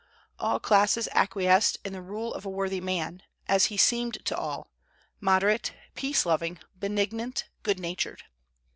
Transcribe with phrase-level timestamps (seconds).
[0.39, 4.71] All classes acquiesced in the rule of a worthy man, as he seemed to all,
[5.19, 8.23] moderate, peace loving, benignant, good natured.